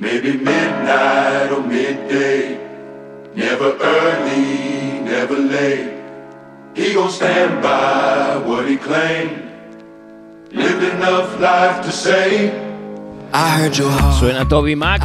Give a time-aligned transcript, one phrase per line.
[0.00, 2.58] Maybe midnight or midday.
[3.34, 5.92] Never early, never late.
[6.74, 9.42] He gon' stand by what he claimed.
[10.52, 12.50] Lived enough life to say.
[14.18, 15.02] Suena Toby Mac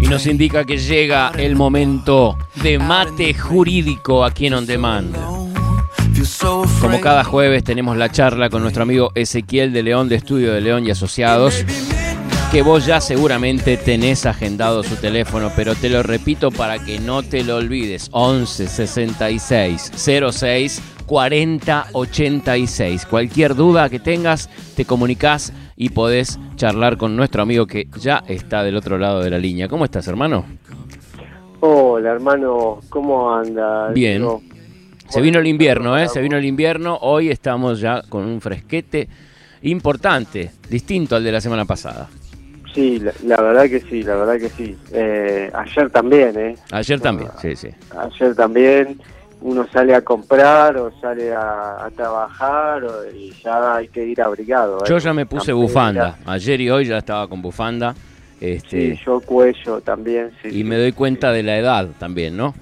[0.00, 5.14] y nos indica que llega el momento de mate jurídico aquí en On Demand.
[6.80, 10.60] Como cada jueves tenemos la charla con nuestro amigo Ezequiel de León de Estudio de
[10.60, 11.64] León y Asociados,
[12.50, 17.22] que vos ya seguramente tenés agendado su teléfono, pero te lo repito para que no
[17.22, 18.08] te lo olvides.
[18.10, 19.92] 11 66
[20.32, 23.06] 06 40 86.
[23.06, 28.64] Cualquier duda que tengas, te comunicas y podés charlar con nuestro amigo que ya está
[28.64, 29.68] del otro lado de la línea.
[29.68, 30.44] ¿Cómo estás, hermano?
[31.60, 33.90] Hola, hermano, ¿cómo anda?
[33.90, 34.26] Bien.
[35.08, 36.08] Se vino el invierno, ¿eh?
[36.08, 36.98] Se vino el invierno.
[37.02, 39.08] Hoy estamos ya con un fresquete
[39.62, 42.08] importante, distinto al de la semana pasada.
[42.74, 44.76] Sí, la, la verdad que sí, la verdad que sí.
[44.92, 46.56] Eh, ayer también, ¿eh?
[46.70, 47.68] Ayer también, sí, sí.
[47.98, 49.00] Ayer también
[49.40, 54.20] uno sale a comprar o sale a, a trabajar o- y ya hay que ir
[54.20, 54.78] abrigado.
[54.84, 54.88] ¿eh?
[54.88, 55.56] Yo ya me puse Campera.
[55.56, 56.18] bufanda.
[56.26, 57.94] Ayer y hoy ya estaba con bufanda.
[58.40, 60.48] Este, Sí, yo cuello también, sí.
[60.48, 60.96] y sí, me doy sí.
[60.96, 62.54] cuenta de la edad también, ¿no?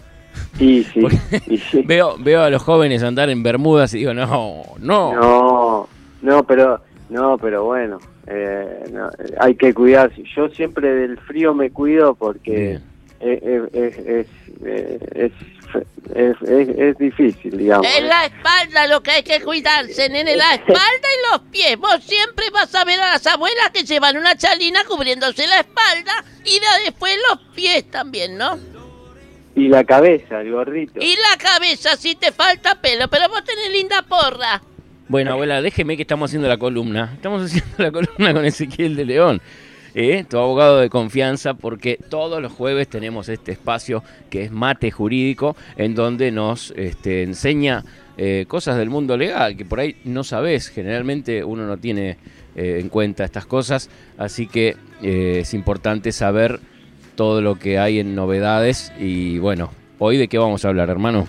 [0.57, 1.83] Sí, sí.
[1.85, 5.15] Veo, veo a los jóvenes andar en bermudas y digo, no, no.
[5.15, 5.89] No,
[6.23, 7.99] no, pero, no, pero bueno,
[8.31, 10.23] eh, no, eh, hay que cuidarse.
[10.37, 12.79] Yo siempre del frío me cuido porque
[13.21, 14.27] es, es, es, es,
[14.65, 15.33] eh, es,
[15.75, 17.87] es- es- es difícil, digamos.
[17.97, 21.77] En la espalda lo que hay que cuidarse, nene, la espalda y los pies.
[21.79, 26.25] Vos siempre vas a ver a las abuelas que llevan una chalina cubriéndose la espalda
[26.45, 28.59] y de después los pies también, ¿no?
[29.55, 31.01] Y la cabeza, el gorrito.
[31.03, 34.63] Y la cabeza si te falta pelo, pero vos tenés linda porra.
[35.09, 37.13] Bueno, abuela, déjeme que estamos haciendo la columna.
[37.15, 39.41] Estamos haciendo la columna con Ezequiel de León,
[39.95, 40.23] ¿eh?
[40.29, 45.57] tu abogado de confianza, porque todos los jueves tenemos este espacio que es Mate Jurídico,
[45.79, 47.85] en donde nos este, enseña
[48.19, 52.19] eh, cosas del mundo legal, que por ahí no sabes, generalmente uno no tiene
[52.55, 53.89] eh, en cuenta estas cosas,
[54.19, 56.61] así que eh, es importante saber
[57.15, 61.27] todo lo que hay en novedades y bueno, hoy de qué vamos a hablar, hermano.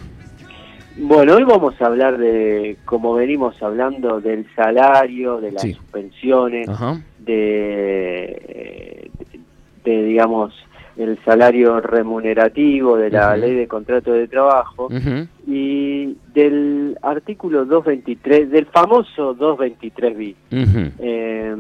[1.02, 5.74] Bueno, hoy vamos a hablar de, como venimos hablando, del salario, de las Sí.
[5.74, 7.02] suspensiones, Ajá.
[7.20, 9.10] de,
[9.86, 10.54] de, digamos,
[10.98, 14.90] el salario remunerativo, de la ley de contrato de trabajo
[15.48, 20.36] y del artículo 223, del famoso 223 bis.
[20.52, 20.92] Ujú.
[21.00, 21.56] Eh,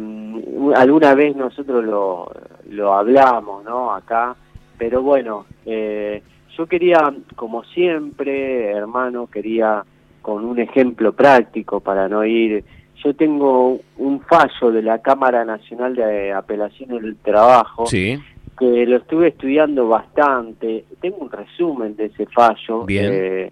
[0.75, 2.29] alguna vez nosotros lo,
[2.71, 3.93] lo hablamos, ¿no?
[3.93, 4.35] Acá,
[4.77, 6.21] pero bueno, eh,
[6.59, 9.81] yo quería, como siempre, hermano, quería
[10.21, 12.65] con un ejemplo práctico para no ir.
[13.01, 18.19] Yo tengo un fallo de la Cámara Nacional de Apelaciones del Trabajo Sí.
[18.59, 20.83] que lo estuve estudiando bastante.
[20.99, 22.83] Tengo un resumen de ese fallo.
[22.85, 23.09] Bien.
[23.09, 23.51] Eh,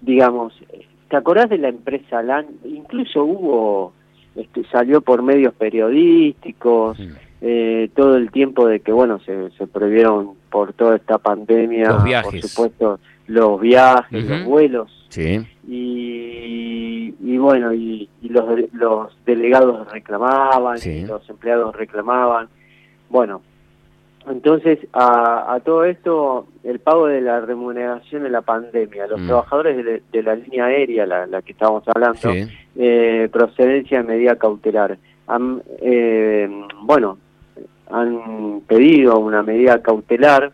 [0.00, 0.52] digamos,
[1.10, 2.46] ¿te acordás de la empresa LAN?
[2.64, 3.92] Incluso hubo,
[4.36, 7.08] este, salió por medios periodísticos, Mm.
[7.40, 12.22] eh, todo el tiempo de que, bueno, se, se prohibieron por toda esta pandemia, Los
[12.22, 14.88] por supuesto, los viajes, los vuelos.
[15.08, 15.44] Sí.
[15.66, 20.90] Y, y bueno, y, y los, los delegados reclamaban, Sí.
[20.90, 22.46] y los empleados reclamaban.
[23.10, 23.42] Bueno,
[24.30, 29.26] entonces a, a todo esto, el pago de la remuneración de la pandemia, los Mm.
[29.26, 32.46] trabajadores de, de la línea aérea, la, la que estábamos hablando, Sí.
[32.76, 34.98] eh, procedencia de medida cautelar.
[35.26, 36.48] Han, eh,
[36.82, 37.18] bueno,
[37.90, 40.52] han pedido una medida cautelar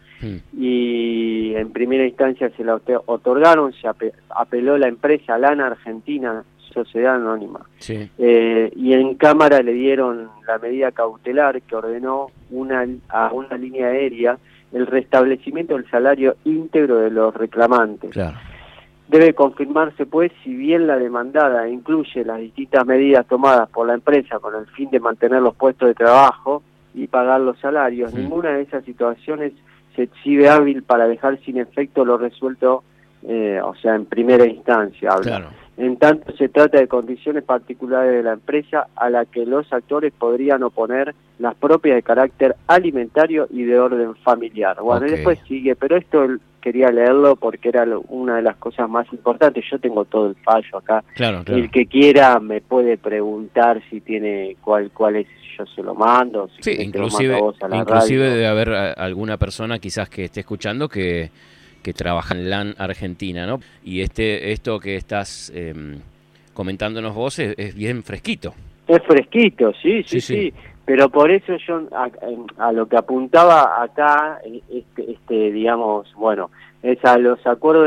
[0.56, 7.16] y en primera instancia se la otorgaron, se ape- apeló la empresa Lana Argentina, Sociedad
[7.16, 8.08] Anónima, Sí.
[8.18, 13.88] eh, y en Cámara le dieron la medida cautelar que ordenó una, a una línea
[13.88, 14.38] aérea
[14.72, 18.10] el restablecimiento del salario íntegro de los reclamantes.
[18.10, 18.36] Claro.
[19.08, 24.38] Debe confirmarse, pues, si bien la demandada incluye las distintas medidas tomadas por la empresa
[24.38, 26.62] con el fin de mantener los puestos de trabajo
[26.94, 29.52] y pagar los salarios, ninguna de esas situaciones
[29.94, 32.84] se exhibe hábil para dejar sin efecto lo resuelto,
[33.26, 35.10] eh, o sea, en primera instancia.
[35.22, 35.48] Claro.
[35.76, 40.12] En tanto se trata de condiciones particulares de la empresa a la que los actores
[40.12, 44.76] podrían oponer las propias de carácter alimentario y de orden familiar.
[44.82, 46.26] Bueno, y después sigue, pero esto
[46.60, 49.64] quería leerlo porque era una de las cosas más importantes.
[49.70, 51.02] Yo tengo todo el fallo acá.
[51.14, 51.62] Claro, claro.
[51.62, 55.28] El que quiera me puede preguntar si tiene cuál cuál es,
[55.64, 58.34] yo se lo mando, si Sí, lo mando inclusive, a vos a la inclusive radio.
[58.34, 61.30] debe haber a- alguna persona quizás que esté escuchando que,
[61.82, 63.60] que trabaja en LAN Argentina, ¿no?
[63.84, 65.98] Y este esto que estás em,
[66.54, 68.54] comentándonos vos es, es bien fresquito.
[68.88, 70.34] Es fresquito, sí, Sí, sí, sí.
[70.50, 70.54] sí.
[70.84, 71.82] pero por eso yo
[72.58, 74.40] a, lo que apuntaba acá,
[74.70, 76.50] este, este digamos, bueno,
[76.82, 77.86] es a los acuerdos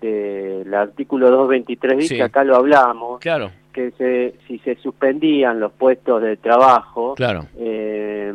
[0.00, 3.50] del, artículo 223 que acá lo hablamos, claro.
[3.76, 7.46] Que se, si se suspendían los puestos de trabajo, claro.
[7.58, 8.32] Eh,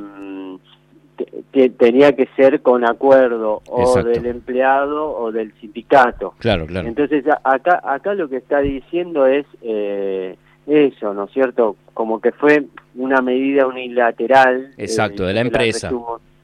[1.77, 6.35] tenía que ser con acuerdo o del empleado o del sindicato.
[6.37, 6.87] Claro, claro.
[6.87, 10.35] Entonces acá acá lo que está diciendo es eh,
[10.67, 11.75] eso, ¿no es cierto?
[11.95, 14.73] Como que fue una medida unilateral.
[14.77, 15.91] Exacto, de la empresa.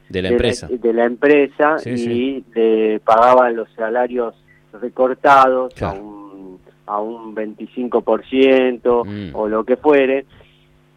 [0.09, 0.67] de la empresa.
[0.71, 4.33] De la, empresa y le pagaban los salarios
[4.81, 6.16] recortados a un,
[6.87, 9.35] a un 25% mm.
[9.35, 10.25] o lo que fuere.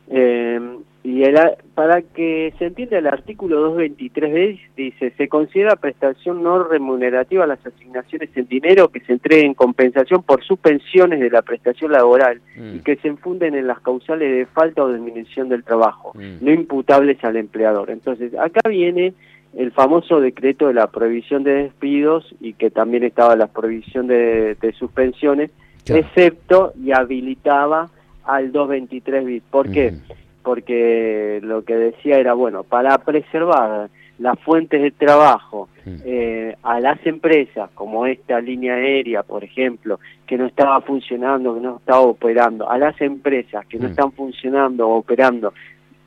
[0.09, 0.61] Eh,
[1.03, 1.39] y el,
[1.75, 8.29] para que se entienda el artículo 223b dice, se considera prestación no remunerativa las asignaciones
[8.35, 12.83] en dinero que se entreguen en compensación por suspensiones de la prestación laboral y mm.
[12.83, 16.45] que se infunden en las causales de falta o disminución del trabajo, mm.
[16.45, 17.91] no imputables al empleador.
[17.91, 19.15] Entonces, acá viene
[19.57, 24.57] el famoso decreto de la prohibición de despidos y que también estaba la prohibición de,
[24.79, 25.51] suspensiones,
[25.87, 27.91] excepto y habilitaba
[28.25, 29.43] al 223 bis.
[29.51, 29.95] ¿Por qué?
[30.43, 37.05] porque lo que decía era, bueno, para preservar las fuentes de trabajo eh, a las
[37.07, 42.69] empresas, como esta línea aérea, por ejemplo, que no estaba funcionando, que no estaba operando,
[42.71, 45.55] a las empresas que no están funcionando o operando,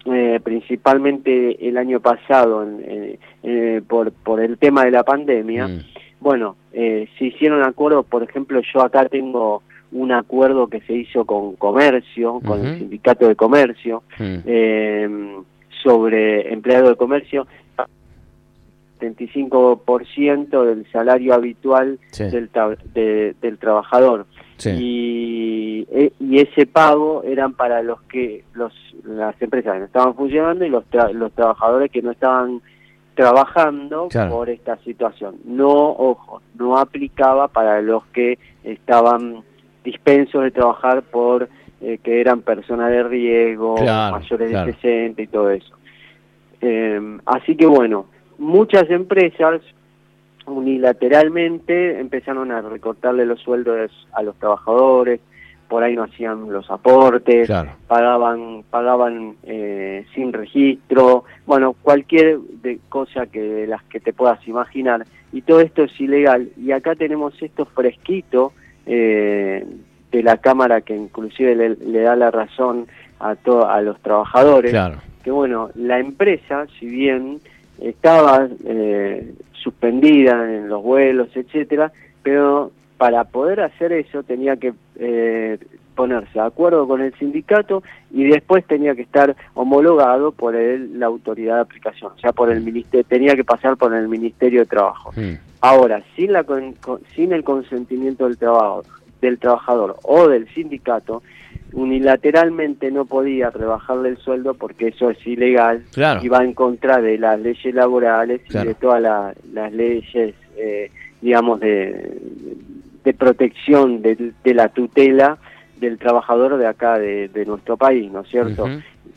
[0.06, 5.70] eh, principalmente el año pasado eh, por, por el tema de la pandemia,
[6.24, 9.62] bueno, se hicieron acuerdos, por ejemplo, yo acá tengo
[9.92, 14.38] un acuerdo que se hizo con comercio, con el sindicato de comercio, mm.
[14.46, 15.38] eh,
[15.84, 17.46] sobre empleado de comercio,
[19.00, 22.50] 75% del salario habitual del,
[23.42, 24.26] del trabajador.
[24.66, 28.72] Y, e, y, ese pago eran para los que los
[29.04, 32.62] las empresas que no estaban funcionando y los, los trabajadores que no estaban
[33.16, 35.36] trabajando por esta situación.
[35.46, 39.44] No, ojo, no aplicaba para los que estaban
[39.84, 41.50] dispensos de trabajar por
[41.82, 45.76] eh, que eran personas de riesgo, mayores de 60 y todo eso.
[46.62, 48.06] Em, así que bueno,
[48.38, 49.62] muchas empresas
[50.46, 55.20] unilateralmente empezaron a recortarle los sueldos a los trabajadores,
[55.68, 57.50] por ahí no hacían los aportes,
[57.88, 64.46] pagaban pagaban eh, sin registro, bueno, cualquier de cosa que de las que te puedas
[64.48, 66.50] imaginar, y todo esto es ilegal.
[66.58, 68.54] Y acá tenemos esto fresquito,
[68.86, 69.66] eh,
[70.14, 72.88] de la Cámara que inclusive le, da la razón
[73.20, 74.76] a, a los trabajadores,
[75.24, 77.40] que bueno, la empresa, si bien
[77.82, 85.58] estaba eh, suspendida en los vuelos, etcétera, pero para poder hacer eso tenía que eh,
[85.94, 91.08] ponerse de acuerdo con el sindicato y después tenía que estar homologado por el, la
[91.08, 94.66] autoridad de aplicación, o sea, por el ministerio, tenía que pasar por el Ministerio de
[94.66, 95.12] Trabajo.
[95.62, 96.46] Ahora, sin, la,
[97.16, 98.84] sin el consentimiento del, trabajo,
[99.22, 101.24] del trabajador o del sindicato,
[101.72, 105.84] unilateralmente no podía rebajarle el sueldo porque eso es ilegal
[106.22, 110.92] y va en contra de las leyes laborales y de todas las leyes, eh,
[111.22, 112.73] digamos, de, de
[113.12, 115.38] protección de, la tutela
[115.82, 118.66] del trabajador de acá, de, nuestro país, ¿no es cierto?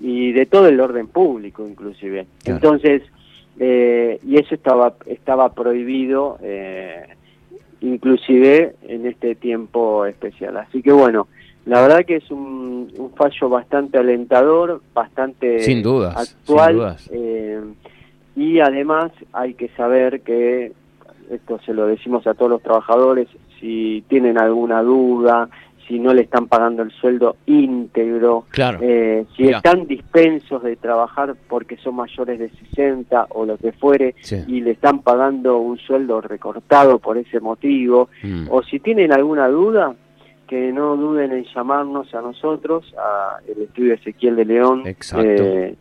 [0.01, 2.27] Y de todo el orden público, inclusive.
[2.45, 3.03] Entonces,
[3.59, 7.07] eh, y eso estaba estaba prohibido eh,
[7.81, 11.27] inclusive en este tiempo especial así que bueno
[11.65, 17.63] la verdad que es un, fallo bastante alentador bastante sin actual eh,
[18.37, 20.73] y además hay que saber que
[21.31, 23.29] esto se lo decimos a todos los trabajadores
[23.61, 25.49] si tienen alguna duda
[25.87, 28.47] si no le están pagando el sueldo íntegro,
[28.81, 34.15] eh, si están dispensos de trabajar porque son mayores de 60 o lo que fuere
[34.47, 38.47] y le están pagando un sueldo recortado por ese motivo, mm.
[38.51, 39.95] o si tienen alguna duda,
[40.49, 44.83] que no duden en llamarnos a nosotros, a el estudio Ezequiel de León.
[44.87, 45.77] Eh,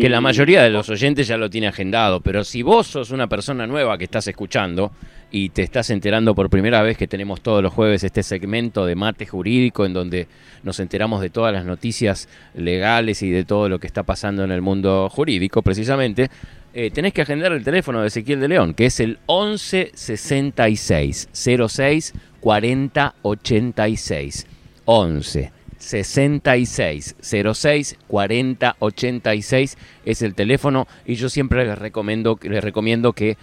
[0.00, 3.28] que la mayoría de los oyentes ya lo tiene agendado, pero si vos sos una
[3.28, 4.90] persona nueva que estás escuchando
[5.30, 8.94] y te estás enterando por primera vez que tenemos todos los jueves este segmento de
[8.96, 10.26] mate jurídico en donde
[10.62, 14.50] nos enteramos de todas las noticias legales y de todo lo que está pasando en
[14.50, 16.28] el mundo jurídico precisamente,
[16.72, 21.28] eh, tenés que agendar el teléfono de Ezequiel de León, que es el 11 66
[21.32, 24.46] 06 40 86.
[24.86, 33.12] 11 66 06 40 86 es el teléfono y yo siempre les recomiendo, les recomiendo
[33.12, 33.36] que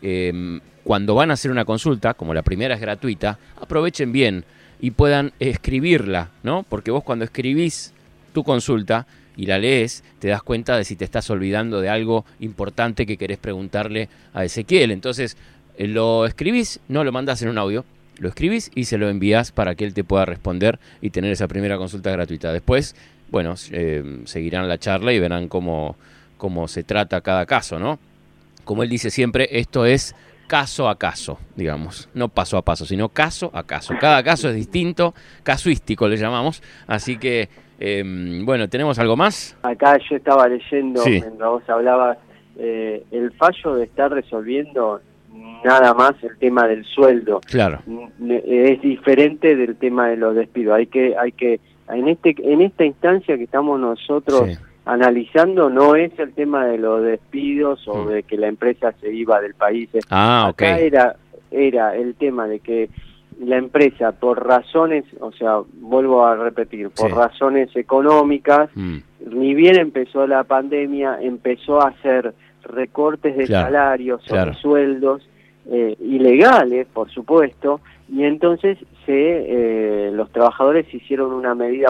[0.00, 4.44] em, cuando van a hacer una consulta, como la primera es gratuita, aprovechen bien
[4.80, 6.64] y puedan escribirla, ¿no?
[6.68, 7.92] Porque vos cuando escribís
[8.32, 9.06] tu consulta,
[9.36, 13.16] y la lees, te das cuenta de si te estás olvidando de algo importante que
[13.16, 14.90] querés preguntarle a Ezequiel.
[14.90, 15.36] Entonces,
[15.76, 17.84] eh, lo escribís, no lo mandas en un audio,
[18.22, 21.48] lo escribís y se lo envías para que él te pueda responder y tener esa
[21.48, 22.52] primera consulta gratuita.
[22.52, 22.94] Después,
[23.32, 25.96] bueno, eh, seguirán la charla y verán cómo,
[26.36, 27.98] cómo se trata cada caso, ¿no?
[28.64, 30.14] Como él dice siempre, esto es
[30.46, 33.94] caso a caso, digamos, no paso a paso, sino caso a caso.
[34.00, 37.48] Cada caso es distinto, casuístico le llamamos, así que,
[37.80, 39.56] em, bueno, ¿tenemos algo más?
[39.64, 42.18] Acá yo estaba leyendo, mientras vos hablabas,
[42.56, 45.00] eh, el fallo de estar resolviendo
[45.64, 47.40] nada más el tema del sueldo.
[47.46, 47.80] Claro.
[48.28, 50.74] Es diferente del tema de los despidos.
[50.74, 54.48] Hay que, hay que, en este, en esta instancia que estamos nosotros
[54.84, 58.08] analizando, no es el tema de los despidos o mm.
[58.08, 59.88] de que la empresa se iba del país.
[60.10, 61.16] Ah, Acá era,
[61.50, 62.90] era el tema de que
[63.40, 68.98] la empresa, por razones, o sea, vuelvo a repetir, por razones económicas, mm.
[69.30, 75.28] ni bien empezó la pandemia, empezó a hacer recortes de salarios, o sueldos,
[75.70, 81.88] eh, ilegales, por supuesto, y entonces se, eh, los trabajadores hicieron una medida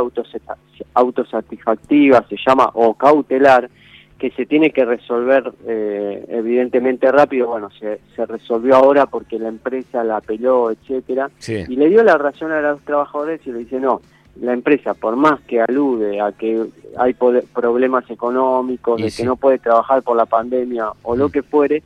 [0.94, 3.70] autosatisfactiva, se llama, o cautelar,
[4.18, 9.48] que se tiene que resolver eh, evidentemente rápido, bueno, se, se, resolvió ahora porque la
[9.48, 13.80] empresa la apeló, etcétera, y le dio la razón a los trabajadores y le dice,
[13.80, 14.00] no,
[14.40, 16.66] la empresa, por más que alude a que
[16.98, 21.82] hay problemas económicos, de que no puede trabajar por la pandemia o lo que fuere,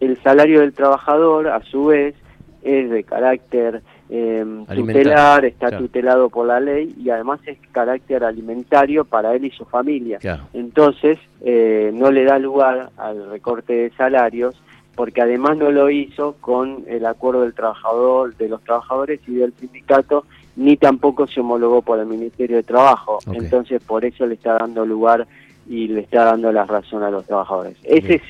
[0.00, 2.14] el salario del trabajador, a su vez,
[2.62, 9.04] es de carácter eh, tutelar, está tutelado por la ley y además es carácter alimentario
[9.04, 10.18] para él y su familia.
[10.52, 14.54] Entonces, eh, no le da lugar al recorte de salarios
[14.94, 19.52] porque además no lo hizo con el acuerdo del trabajador, de los trabajadores y del
[19.52, 20.24] sindicato
[20.58, 23.20] ni tampoco se homologó por el Ministerio de Trabajo.
[23.32, 25.26] Entonces, por eso le está dando lugar
[25.68, 27.76] y le está dando la razón a los trabajadores.
[27.84, 28.22] Ese es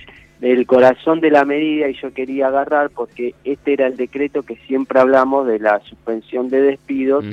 [0.42, 4.56] el corazón de la medida y yo quería agarrar porque este era el decreto que
[4.66, 7.24] siempre hablamos de la suspensión de despidos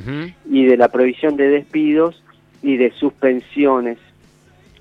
[0.49, 2.23] y de la prohibición de despidos
[2.63, 3.97] y de suspensiones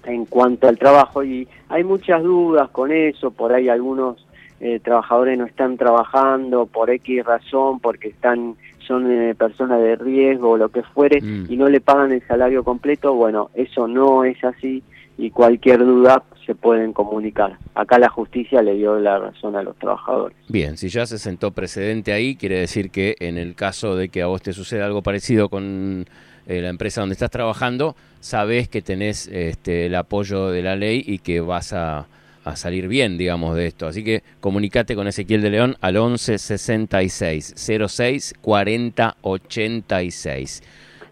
[0.05, 4.25] en cuanto al trabajo y hay muchas dudas con eso, por ahí algunos
[4.61, 10.51] eh, trabajadores no están trabajando por X razón, porque están son eh, personas de riesgo
[10.51, 11.47] o lo que fuere mm.
[11.49, 14.83] y no le pagan el salario completo, bueno, eso no es así
[15.17, 17.57] y cualquier duda se pueden comunicar.
[17.75, 20.37] Acá la justicia le dio la razón a los trabajadores.
[20.49, 24.23] Bien, si ya se sentó precedente ahí, quiere decir que en el caso de que
[24.23, 26.05] a vos te suceda algo parecido con
[26.47, 31.03] eh, la empresa donde estás trabajando, sabes que tenés este, el apoyo de la ley
[31.07, 32.07] y que vas a
[32.45, 33.87] a salir bien, digamos, de esto.
[33.87, 40.63] Así que comunicate con Ezequiel de León al 11 66 06 40 86.